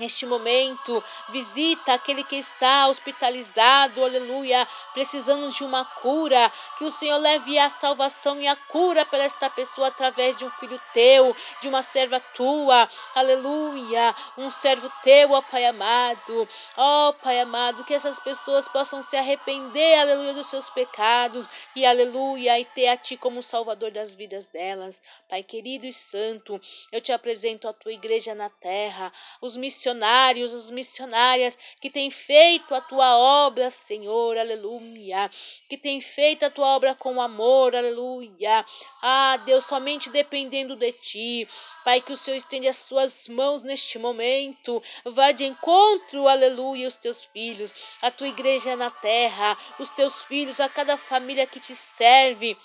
Neste 0.00 0.24
momento, 0.24 1.04
visita 1.28 1.92
aquele 1.92 2.24
que 2.24 2.36
está 2.36 2.88
hospitalizado, 2.88 4.02
aleluia, 4.02 4.66
precisando 4.94 5.50
de 5.50 5.62
uma 5.62 5.84
cura. 5.84 6.50
Que 6.78 6.84
o 6.84 6.90
Senhor 6.90 7.18
leve 7.18 7.58
a 7.58 7.68
salvação 7.68 8.40
e 8.40 8.48
a 8.48 8.56
cura 8.56 9.04
para 9.04 9.22
esta 9.22 9.50
pessoa 9.50 9.88
através 9.88 10.34
de 10.36 10.46
um 10.46 10.50
filho 10.52 10.80
teu, 10.94 11.36
de 11.60 11.68
uma 11.68 11.82
serva 11.82 12.18
tua, 12.18 12.88
aleluia. 13.14 14.14
Um 14.38 14.48
servo 14.48 14.90
teu, 15.02 15.32
ó 15.32 15.42
Pai 15.42 15.66
amado, 15.66 16.48
ó 16.78 17.12
Pai 17.12 17.38
amado, 17.38 17.84
que 17.84 17.92
essas 17.92 18.18
pessoas 18.18 18.66
possam 18.68 19.02
se 19.02 19.18
arrepender, 19.18 19.98
aleluia, 19.98 20.32
dos 20.32 20.46
seus 20.46 20.70
pecados 20.70 21.46
e 21.76 21.84
aleluia, 21.84 22.58
e 22.58 22.64
ter 22.64 22.88
a 22.88 22.96
Ti 22.96 23.18
como 23.18 23.42
Salvador 23.42 23.90
das 23.90 24.14
vidas 24.14 24.46
delas. 24.46 24.98
Pai 25.28 25.42
querido 25.42 25.84
e 25.84 25.92
santo, 25.92 26.58
eu 26.90 27.02
te 27.02 27.12
apresento 27.12 27.68
a 27.68 27.72
tua 27.74 27.92
igreja 27.92 28.34
na 28.34 28.48
terra, 28.48 29.12
os 29.42 29.58
missionários 29.58 29.89
missionários, 29.90 30.54
as 30.54 30.70
missionárias 30.70 31.58
que 31.80 31.90
têm 31.90 32.10
feito 32.10 32.74
a 32.74 32.80
tua 32.80 33.16
obra, 33.16 33.70
Senhor, 33.70 34.38
aleluia, 34.38 35.30
que 35.68 35.76
têm 35.76 36.00
feito 36.00 36.44
a 36.44 36.50
tua 36.50 36.76
obra 36.76 36.94
com 36.94 37.20
amor, 37.20 37.74
aleluia. 37.74 38.64
Ah, 39.02 39.36
Deus, 39.44 39.64
somente 39.64 40.10
dependendo 40.10 40.76
de 40.76 40.92
ti. 40.92 41.48
Pai, 41.84 42.00
que 42.00 42.12
o 42.12 42.16
Senhor 42.16 42.36
estende 42.36 42.68
as 42.68 42.76
suas 42.76 43.26
mãos 43.26 43.62
neste 43.62 43.98
momento, 43.98 44.82
vá 45.04 45.32
de 45.32 45.44
encontro, 45.44 46.28
aleluia, 46.28 46.86
os 46.86 46.96
teus 46.96 47.24
filhos, 47.24 47.74
a 48.02 48.10
tua 48.10 48.28
igreja 48.28 48.76
na 48.76 48.90
terra, 48.90 49.56
os 49.78 49.88
teus 49.88 50.22
filhos, 50.24 50.60
a 50.60 50.68
cada 50.68 50.96
família 50.96 51.46
que 51.46 51.58
te 51.58 51.74
serve. 51.74 52.56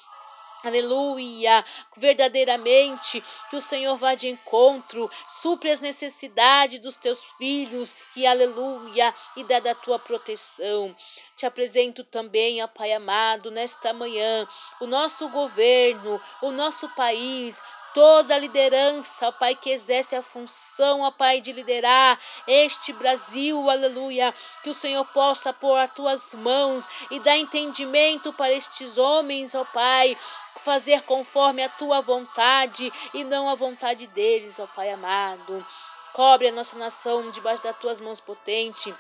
Aleluia! 0.64 1.64
Verdadeiramente, 1.96 3.24
que 3.50 3.56
o 3.56 3.62
Senhor 3.62 3.96
vá 3.98 4.16
de 4.16 4.28
encontro, 4.28 5.10
supre 5.28 5.72
as 5.72 5.80
necessidades 5.80 6.80
dos 6.80 6.98
teus 6.98 7.24
filhos 7.38 7.96
e 8.16 8.26
aleluia, 8.26 9.14
e 9.36 9.44
dá 9.44 9.60
da 9.60 9.76
tua 9.76 10.00
proteção. 10.00 10.96
Te 11.36 11.46
apresento 11.46 12.04
também, 12.04 12.64
ó 12.64 12.68
Pai 12.68 12.94
amado, 12.94 13.52
nesta 13.52 13.94
manhã, 13.94 14.48
o 14.80 14.88
nosso 14.88 15.30
governo, 15.30 16.20
o 16.42 16.52
nosso 16.52 16.90
país, 16.96 17.62
toda 17.96 18.36
a 18.36 18.38
liderança, 18.38 19.30
ó 19.30 19.32
Pai, 19.32 19.56
que 19.56 19.70
exerce 19.70 20.18
a 20.18 20.22
função, 20.22 21.02
ó 21.02 21.12
Pai, 21.12 21.40
de 21.40 21.54
liderar 21.54 22.20
este 22.46 22.92
Brasil, 22.92 23.70
aleluia, 23.70 24.34
que 24.62 24.70
o 24.70 24.74
Senhor 24.74 25.06
possa 25.06 25.54
pôr 25.54 25.78
as 25.78 25.94
tuas 25.94 26.34
mãos 26.34 26.86
e 27.10 27.22
dar 27.22 27.38
entendimento 27.38 28.34
para 28.34 28.52
estes 28.52 28.98
homens, 28.98 29.56
ó 29.56 29.64
Pai, 29.64 30.18
fazer 30.60 31.04
conforme 31.04 31.64
a 31.64 31.70
tua 31.70 32.02
vontade 32.02 32.92
e 33.14 33.24
não 33.24 33.50
a 33.50 33.56
vontade 33.56 34.08
deles, 34.08 34.60
ó 34.60 34.68
Pai 34.68 34.92
amado. 34.92 35.66
Cobre 36.14 36.48
a 36.48 36.52
nossa 36.52 36.78
nação 36.78 37.30
debaixo 37.32 37.62
das 37.62 37.78
tuas 37.78 38.00
mãos 38.00 38.20
potentes. 38.20 38.94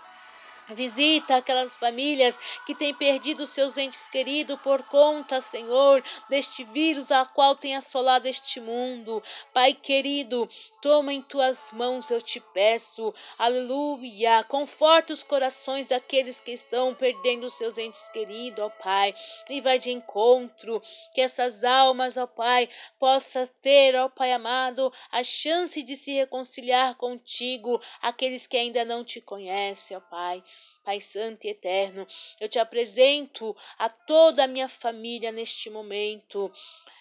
Visita 0.70 1.36
aquelas 1.36 1.78
famílias 1.78 2.40
que 2.66 2.74
têm 2.74 2.92
perdido 2.92 3.46
seus 3.46 3.78
entes 3.78 4.08
queridos 4.08 4.60
por 4.62 4.82
conta, 4.84 5.40
Senhor, 5.40 6.04
deste 6.28 6.64
vírus 6.64 7.12
a 7.12 7.24
qual 7.24 7.56
tem 7.56 7.76
assolado 7.76 8.28
este 8.28 8.60
mundo. 8.60 9.22
Pai 9.54 9.76
querido, 9.76 10.50
toma 10.82 11.14
em 11.14 11.22
tuas 11.22 11.72
mãos, 11.72 12.10
eu 12.10 12.20
te 12.20 12.40
peço. 12.40 13.14
Aleluia. 13.38 14.44
Conforta 14.46 15.14
os 15.14 15.22
corações 15.22 15.88
daqueles 15.88 16.42
que 16.42 16.52
estão 16.52 16.96
perdendo 16.96 17.48
seus 17.48 17.78
entes 17.78 18.10
queridos, 18.10 18.66
ó 18.66 18.70
Pai. 18.70 19.14
E 19.48 19.62
vai 19.62 19.78
de 19.78 19.92
encontro 19.92 20.82
que 21.14 21.22
essas 21.22 21.64
almas, 21.64 22.18
ó 22.18 22.26
Pai, 22.26 22.68
possa 22.98 23.46
ter, 23.62 23.96
ó 23.96 24.10
Pai 24.10 24.32
amado, 24.32 24.92
a 25.12 25.24
chance 25.24 25.84
de 25.84 25.96
se 25.96 26.12
reconciliar 26.12 26.96
contigo, 26.96 27.80
aqueles 28.02 28.48
que 28.48 28.58
ainda 28.58 28.84
não 28.84 29.04
te 29.04 29.22
conhecem, 29.22 29.96
ó 29.96 30.00
Pai. 30.00 30.44
Pai 30.86 31.02
Santo 31.02 31.46
e 31.46 31.50
Eterno, 31.50 32.08
eu 32.40 32.48
te 32.48 32.60
apresento 32.60 33.56
a 33.78 33.90
toda 33.90 34.44
a 34.44 34.48
minha 34.48 34.68
família 34.68 35.32
neste 35.32 35.70
momento 35.70 36.52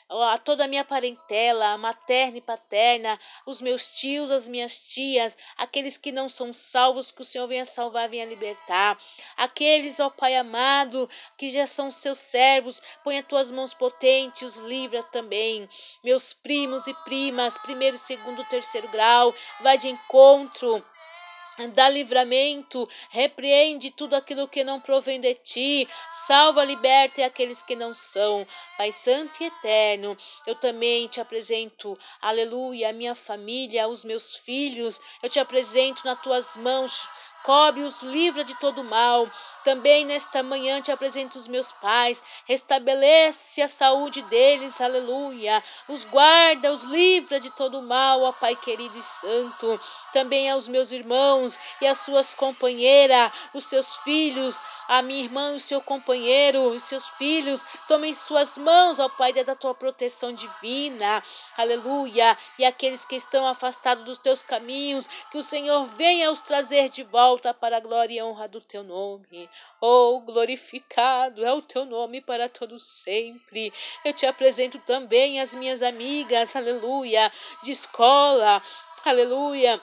a 0.09 0.39
toda 0.39 0.65
a 0.65 0.69
minha 0.69 0.85
parentela, 0.85 1.79
materna 1.79 2.39
e 2.39 2.41
paterna, 2.41 3.19
os 3.47 3.61
meus 3.61 3.87
tios, 3.87 4.31
as 4.31 4.47
minhas 4.47 4.79
tias, 4.79 5.37
aqueles 5.57 5.97
que 5.97 6.13
não 6.13 6.29
são 6.29 6.53
salvos, 6.53 7.11
que 7.11 7.23
o 7.23 7.25
Senhor 7.25 7.47
venha 7.47 7.65
salvar, 7.65 8.09
venha 8.09 8.27
libertar. 8.27 8.99
Aqueles, 9.37 9.99
ó 10.01 10.11
Pai 10.11 10.37
amado, 10.37 11.09
que 11.39 11.51
já 11.51 11.67
são 11.67 11.91
seus 11.91 12.19
servos, 12.19 12.83
põe 13.03 13.19
as 13.19 13.27
tuas 13.27 13.51
mãos 13.51 13.73
potentes, 13.73 14.43
os 14.43 14.57
livra 14.59 15.03
também. 15.03 15.69
Meus 16.03 16.33
primos 16.33 16.87
e 16.87 16.95
primas, 17.05 17.57
primeiro, 17.59 17.97
segundo, 17.97 18.45
terceiro 18.45 18.89
grau, 18.89 19.35
vai 19.63 19.79
de 19.79 19.89
encontro 19.89 20.85
dá 21.73 21.89
livramento, 21.89 22.89
repreende 23.11 23.91
tudo 23.91 24.15
aquilo 24.15 24.49
que 24.49 24.65
não 24.65 24.81
provém 24.81 25.21
de 25.21 25.35
ti, 25.35 25.89
salva, 26.11 26.65
liberta 26.65 27.25
aqueles 27.25 27.63
que 27.63 27.77
não 27.77 27.95
são. 27.95 28.47
Pai 28.77 28.91
Santo 28.93 29.43
e 29.43 29.47
Eterno, 29.47 30.17
eu 30.47 30.55
também 30.55 31.07
te 31.07 31.21
apresento, 31.21 31.99
aleluia, 32.21 32.91
a 32.91 32.93
minha 32.93 33.15
família, 33.15 33.89
os 33.89 34.05
meus 34.05 34.37
filhos, 34.37 35.01
eu 35.23 35.29
te 35.29 35.39
apresento 35.39 36.03
nas 36.05 36.21
tuas 36.21 36.57
mãos, 36.57 37.09
cobre-os, 37.45 38.03
livra 38.03 38.43
de 38.43 38.55
todo 38.57 38.83
mal. 38.83 39.31
Também 39.63 40.05
nesta 40.05 40.43
manhã 40.43 40.81
te 40.81 40.91
apresento 40.91 41.39
os 41.39 41.49
meus 41.49 41.73
pais, 41.73 42.23
restabelece 42.45 43.63
a 43.63 43.69
saúde 43.69 44.21
deles, 44.23 44.79
aleluia. 44.79 45.63
Os 45.89 46.05
guarda, 46.05 46.71
os 46.71 46.83
livra 46.83 47.41
de 47.41 47.51
todo 47.51 47.81
mal, 47.81 48.23
ó 48.23 48.33
Pai 48.33 48.57
querido 48.57 48.99
e 48.99 49.03
santo. 49.03 49.81
Também 50.13 50.51
aos 50.51 50.69
meus 50.69 50.93
irmãos 50.93 51.59
e 51.81 51.87
as 51.87 52.01
suas 52.01 52.35
companheiras, 52.35 53.31
os 53.55 53.65
seus 53.65 53.97
filhos, 53.99 54.61
a 54.89 55.01
minha 55.01 55.23
irmã 55.23 55.53
e 55.53 55.57
o 55.57 55.61
seu 55.61 55.81
companheiro, 55.81 56.73
os 56.73 56.83
seus 56.83 57.09
filhos, 57.11 57.65
tomem 57.89 58.13
suas 58.13 58.59
mãos, 58.59 58.99
ó 58.99 59.09
Pai, 59.09 59.33
da 59.33 59.55
tua 59.55 59.75
proteção 59.75 60.33
divina, 60.33 61.23
aleluia. 61.57 62.37
E 62.59 62.65
aqueles 62.65 63.05
que 63.05 63.17
estão 63.17 63.47
afastados 63.47 64.05
dos 64.05 64.19
teus 64.19 64.45
caminhos, 64.45 65.09
que 65.31 65.39
o 65.39 65.43
Senhor 65.43 65.85
venha 65.97 66.31
os 66.31 66.41
trazer 66.41 66.89
de 66.89 67.03
volta 67.03 67.34
para 67.55 67.79
a 67.79 67.81
glória 67.81 68.19
e 68.19 68.23
honra 68.23 68.47
do 68.47 68.61
teu 68.61 68.83
nome. 68.83 69.49
Oh, 69.81 70.21
glorificado 70.21 71.45
é 71.45 71.53
o 71.53 71.63
teu 71.63 71.85
nome 71.85 72.21
para 72.21 72.49
todo 72.49 72.79
sempre. 72.79 73.73
Eu 74.05 74.13
te 74.13 74.27
apresento 74.27 74.79
também 74.81 75.41
as 75.41 75.55
minhas 75.55 75.83
amigas, 75.83 76.55
aleluia, 76.55 77.31
de 77.63 77.71
escola, 77.73 78.63
aleluia 79.05 79.81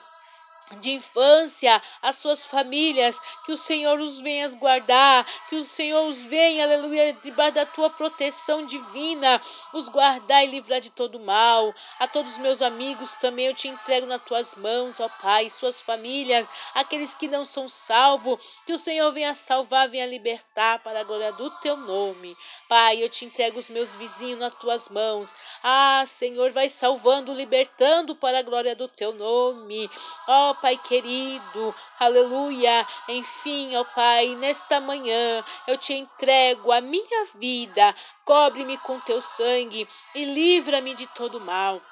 de 0.80 0.92
infância, 0.92 1.80
as 2.00 2.16
suas 2.16 2.46
famílias, 2.46 3.20
que 3.44 3.52
o 3.52 3.56
Senhor 3.56 3.98
os 4.00 4.20
venha 4.20 4.48
guardar, 4.56 5.26
que 5.48 5.56
o 5.56 5.62
Senhor 5.62 6.06
os 6.06 6.20
venha, 6.20 6.64
aleluia, 6.64 7.12
debaixo 7.22 7.54
da 7.54 7.66
tua 7.66 7.90
proteção 7.90 8.64
divina, 8.64 9.40
os 9.72 9.88
guardar 9.88 10.44
e 10.44 10.46
livrar 10.46 10.80
de 10.80 10.90
todo 10.90 11.20
mal. 11.20 11.74
A 11.98 12.06
todos 12.06 12.32
os 12.32 12.38
meus 12.38 12.62
amigos 12.62 13.12
também 13.14 13.46
eu 13.46 13.54
te 13.54 13.68
entrego 13.68 14.06
nas 14.06 14.22
tuas 14.22 14.54
mãos, 14.54 15.00
ó 15.00 15.08
Pai, 15.08 15.50
suas 15.50 15.80
famílias, 15.80 16.46
aqueles 16.74 17.14
que 17.14 17.28
não 17.28 17.44
são 17.44 17.68
salvos, 17.68 18.38
que 18.66 18.72
o 18.72 18.78
Senhor 18.78 19.10
venha 19.12 19.34
salvar, 19.34 19.88
venha 19.88 20.06
libertar 20.06 20.78
para 20.80 21.00
a 21.00 21.04
glória 21.04 21.32
do 21.32 21.50
teu 21.60 21.76
nome. 21.76 22.36
Pai, 22.68 23.02
eu 23.02 23.08
te 23.08 23.24
entrego 23.24 23.58
os 23.58 23.68
meus 23.68 23.94
vizinhos 23.94 24.38
nas 24.38 24.54
tuas 24.54 24.88
mãos. 24.88 25.34
Ah, 25.62 26.04
Senhor, 26.06 26.50
vai 26.50 26.68
salvando, 26.68 27.32
libertando 27.32 28.16
para 28.16 28.38
a 28.38 28.42
glória 28.42 28.74
do 28.74 28.88
teu 28.88 29.12
nome. 29.12 29.90
Ó 30.26 30.54
Pai 30.62 30.76
querido, 30.76 31.74
aleluia. 31.98 32.86
Enfim, 33.08 33.74
ó 33.74 33.82
Pai, 33.82 34.36
nesta 34.36 34.80
manhã 34.80 35.42
eu 35.66 35.76
te 35.76 35.92
entrego 35.92 36.70
a 36.70 36.80
minha 36.80 37.24
vida, 37.34 37.92
cobre-me 38.24 38.78
com 38.78 39.00
teu 39.00 39.20
sangue 39.20 39.88
e 40.14 40.24
livra-me 40.24 40.94
de 40.94 41.08
todo 41.08 41.40
mal. 41.40 41.82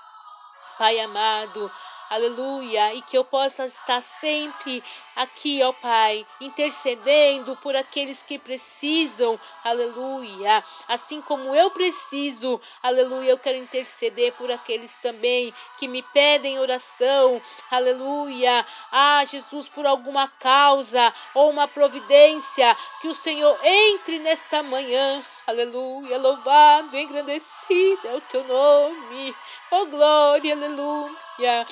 Pai 0.78 1.00
amado, 1.00 1.68
aleluia, 2.10 2.92
e 2.92 3.02
que 3.02 3.16
eu 3.16 3.24
possa 3.24 3.64
estar 3.64 4.00
sempre 4.00 4.82
aqui, 5.14 5.62
ó 5.62 5.72
Pai, 5.72 6.26
intercedendo 6.40 7.56
por 7.56 7.76
aqueles 7.76 8.22
que 8.22 8.36
precisam, 8.36 9.38
aleluia, 9.64 10.64
assim 10.88 11.20
como 11.20 11.54
eu 11.54 11.70
preciso, 11.70 12.60
aleluia, 12.82 13.30
eu 13.30 13.38
quero 13.38 13.58
interceder 13.58 14.32
por 14.32 14.50
aqueles 14.50 14.96
também 14.96 15.54
que 15.78 15.86
me 15.86 16.02
pedem 16.02 16.58
oração, 16.58 17.40
aleluia, 17.70 18.66
ah, 18.90 19.24
Jesus, 19.24 19.68
por 19.68 19.86
alguma 19.86 20.26
causa 20.26 21.14
ou 21.34 21.50
uma 21.50 21.68
providência, 21.68 22.76
que 23.00 23.08
o 23.08 23.14
Senhor 23.14 23.56
entre 23.62 24.18
nesta 24.18 24.62
manhã, 24.64 25.22
aleluia, 25.46 26.18
louvado, 26.18 26.96
engrandecido 26.96 28.08
é 28.08 28.14
o 28.14 28.20
teu 28.22 28.42
nome, 28.44 29.34
oh 29.70 29.86
glória, 29.86 30.54
aleluia. 30.54 31.66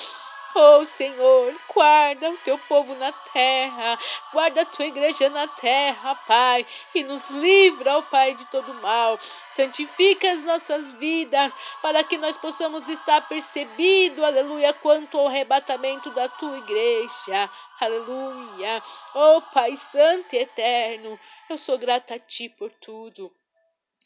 Oh 0.61 0.83
Senhor, 0.83 1.57
guarda 1.73 2.31
o 2.31 2.37
teu 2.39 2.57
povo 2.57 2.93
na 2.95 3.13
terra, 3.13 3.97
guarda 4.33 4.63
a 4.63 4.65
tua 4.65 4.87
igreja 4.87 5.29
na 5.29 5.47
terra, 5.47 6.15
Pai, 6.27 6.67
e 6.93 7.01
nos 7.01 7.29
livra, 7.29 7.97
oh 7.97 8.03
Pai, 8.03 8.35
de 8.35 8.45
todo 8.47 8.73
mal. 8.73 9.17
Santifica 9.51 10.29
as 10.29 10.41
nossas 10.41 10.91
vidas, 10.91 11.53
para 11.81 12.03
que 12.03 12.17
nós 12.17 12.35
possamos 12.35 12.89
estar 12.89 13.25
percebido, 13.29 14.25
aleluia, 14.25 14.73
quanto 14.73 15.17
ao 15.17 15.27
arrebatamento 15.27 16.11
da 16.11 16.27
tua 16.27 16.57
igreja, 16.57 17.49
aleluia. 17.79 18.83
Oh 19.15 19.41
Pai 19.53 19.77
Santo 19.77 20.35
e 20.35 20.39
Eterno, 20.39 21.17
eu 21.49 21.57
sou 21.57 21.77
grata 21.77 22.15
a 22.15 22.19
Ti 22.19 22.49
por 22.49 22.69
tudo. 22.69 23.33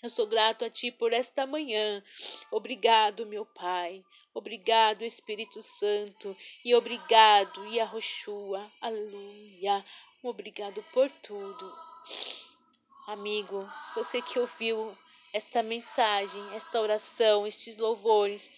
Eu 0.03 0.09
sou 0.09 0.27
grato 0.27 0.63
a 0.63 0.69
Ti 0.69 0.91
por 0.91 1.13
esta 1.13 1.47
manhã. 1.47 2.03
Obrigado, 2.51 3.25
meu 3.25 3.43
Pai. 3.43 4.03
Obrigado, 4.33 5.03
Espírito 5.03 5.61
Santo. 5.61 6.35
E 6.65 6.73
obrigado, 6.73 7.65
Yahushua. 7.67 8.71
Aleluia. 8.81 9.85
Obrigado 10.23 10.83
por 10.91 11.09
tudo. 11.21 11.77
Amigo, 13.05 13.69
você 13.93 14.21
que 14.21 14.39
ouviu 14.39 14.97
esta 15.31 15.61
mensagem, 15.61 16.41
esta 16.55 16.81
oração, 16.81 17.45
estes 17.45 17.77
louvores, 17.77 18.49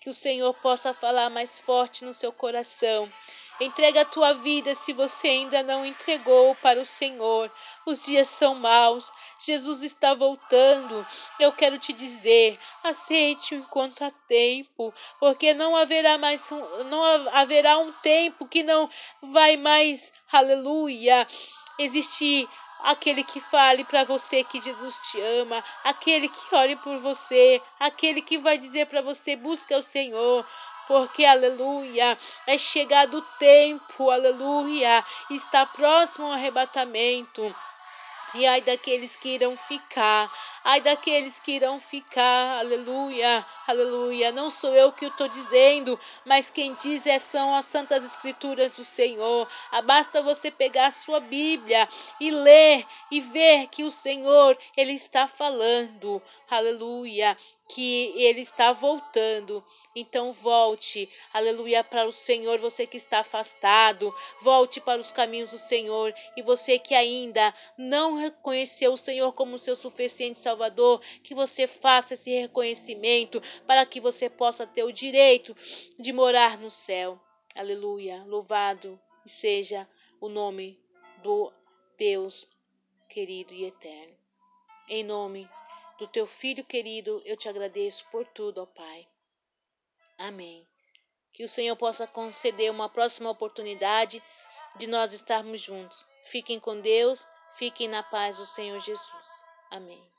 que 0.00 0.08
o 0.08 0.14
Senhor 0.14 0.54
possa 0.54 0.94
falar 0.94 1.28
mais 1.28 1.58
forte 1.58 2.04
no 2.04 2.14
seu 2.14 2.32
coração 2.32 3.12
Entrega 3.60 4.02
a 4.02 4.04
tua 4.04 4.34
vida 4.34 4.74
se 4.76 4.92
você 4.92 5.26
ainda 5.26 5.64
não 5.64 5.84
entregou 5.84 6.54
para 6.56 6.80
o 6.80 6.86
Senhor. 6.86 7.50
Os 7.84 8.04
dias 8.04 8.28
são 8.28 8.54
maus. 8.54 9.12
Jesus 9.40 9.82
está 9.82 10.14
voltando. 10.14 11.04
Eu 11.40 11.52
quero 11.52 11.76
te 11.76 11.92
dizer, 11.92 12.58
aceite 12.84 13.56
enquanto 13.56 14.02
há 14.02 14.12
tempo, 14.28 14.94
porque 15.18 15.54
não 15.54 15.74
haverá 15.74 16.16
mais 16.16 16.48
não 16.88 17.02
haverá 17.32 17.78
um 17.78 17.92
tempo 17.94 18.46
que 18.46 18.62
não 18.62 18.88
vai 19.20 19.56
mais, 19.56 20.12
aleluia, 20.30 21.26
existir 21.78 22.48
aquele 22.80 23.24
que 23.24 23.40
fale 23.40 23.84
para 23.84 24.04
você 24.04 24.44
que 24.44 24.60
Jesus 24.60 24.96
te 25.10 25.20
ama, 25.20 25.64
aquele 25.82 26.28
que 26.28 26.54
ore 26.54 26.76
por 26.76 26.96
você, 26.98 27.60
aquele 27.78 28.22
que 28.22 28.38
vai 28.38 28.56
dizer 28.56 28.86
para 28.86 29.02
você 29.02 29.34
busca 29.34 29.76
o 29.76 29.82
Senhor 29.82 30.46
porque, 30.88 31.26
aleluia, 31.26 32.18
é 32.46 32.56
chegado 32.56 33.18
o 33.18 33.22
tempo, 33.38 34.10
aleluia, 34.10 35.04
está 35.30 35.66
próximo 35.66 36.28
o 36.28 36.32
arrebatamento. 36.32 37.54
E 38.34 38.46
ai 38.46 38.60
daqueles 38.60 39.16
que 39.16 39.30
irão 39.30 39.56
ficar, 39.56 40.30
ai 40.62 40.82
daqueles 40.82 41.40
que 41.40 41.52
irão 41.52 41.80
ficar, 41.80 42.58
aleluia, 42.58 43.44
aleluia. 43.66 44.30
Não 44.32 44.50
sou 44.50 44.74
eu 44.74 44.92
que 44.92 45.06
estou 45.06 45.28
dizendo, 45.28 45.98
mas 46.26 46.50
quem 46.50 46.74
diz 46.74 47.06
é, 47.06 47.18
são 47.18 47.54
as 47.54 47.64
santas 47.64 48.04
escrituras 48.04 48.72
do 48.72 48.84
Senhor. 48.84 49.48
Ah, 49.72 49.80
basta 49.80 50.20
você 50.22 50.50
pegar 50.50 50.88
a 50.88 50.90
sua 50.90 51.20
Bíblia 51.20 51.88
e 52.20 52.30
ler 52.30 52.86
e 53.10 53.20
ver 53.20 53.66
que 53.68 53.82
o 53.82 53.90
Senhor, 53.90 54.58
Ele 54.76 54.92
está 54.92 55.26
falando, 55.26 56.22
aleluia, 56.50 57.36
que 57.66 58.12
Ele 58.14 58.40
está 58.40 58.72
voltando. 58.72 59.64
Então 59.96 60.32
volte, 60.32 61.08
aleluia, 61.32 61.82
para 61.82 62.06
o 62.06 62.12
Senhor, 62.12 62.58
você 62.58 62.86
que 62.86 62.96
está 62.96 63.20
afastado, 63.20 64.14
volte 64.40 64.80
para 64.80 65.00
os 65.00 65.10
caminhos 65.10 65.50
do 65.50 65.58
Senhor. 65.58 66.14
E 66.36 66.42
você 66.42 66.78
que 66.78 66.94
ainda 66.94 67.54
não 67.76 68.14
reconheceu 68.14 68.92
o 68.92 68.98
Senhor 68.98 69.32
como 69.32 69.58
seu 69.58 69.74
suficiente 69.74 70.40
Salvador, 70.40 71.00
que 71.22 71.34
você 71.34 71.66
faça 71.66 72.14
esse 72.14 72.30
reconhecimento 72.30 73.42
para 73.66 73.84
que 73.86 74.00
você 74.00 74.28
possa 74.28 74.66
ter 74.66 74.84
o 74.84 74.92
direito 74.92 75.56
de 75.98 76.12
morar 76.12 76.58
no 76.58 76.70
céu. 76.70 77.20
Aleluia, 77.54 78.22
louvado 78.24 79.00
seja 79.24 79.88
o 80.20 80.28
nome 80.28 80.80
do 81.22 81.52
Deus 81.96 82.46
querido 83.08 83.54
e 83.54 83.64
eterno. 83.64 84.16
Em 84.88 85.02
nome 85.02 85.48
do 85.98 86.06
teu 86.06 86.26
filho 86.26 86.64
querido, 86.64 87.20
eu 87.24 87.36
te 87.36 87.48
agradeço 87.48 88.06
por 88.10 88.26
tudo, 88.26 88.62
ó 88.62 88.66
Pai. 88.66 89.06
Amém. 90.18 90.66
Que 91.32 91.44
o 91.44 91.48
Senhor 91.48 91.76
possa 91.76 92.06
conceder 92.06 92.70
uma 92.70 92.88
próxima 92.88 93.30
oportunidade 93.30 94.22
de 94.76 94.86
nós 94.86 95.12
estarmos 95.12 95.60
juntos. 95.60 96.06
Fiquem 96.24 96.58
com 96.58 96.80
Deus, 96.80 97.26
fiquem 97.54 97.88
na 97.88 98.02
paz 98.02 98.36
do 98.36 98.44
Senhor 98.44 98.78
Jesus. 98.80 99.42
Amém. 99.70 100.17